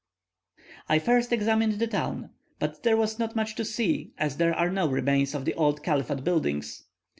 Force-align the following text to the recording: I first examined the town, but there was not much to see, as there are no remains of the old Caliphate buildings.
I 0.89 0.97
first 0.97 1.31
examined 1.31 1.73
the 1.73 1.85
town, 1.85 2.31
but 2.57 2.81
there 2.81 2.97
was 2.97 3.19
not 3.19 3.35
much 3.35 3.53
to 3.53 3.63
see, 3.63 4.13
as 4.17 4.37
there 4.37 4.55
are 4.55 4.71
no 4.71 4.87
remains 4.89 5.35
of 5.35 5.45
the 5.45 5.53
old 5.53 5.83
Caliphate 5.83 6.23
buildings. 6.23 6.85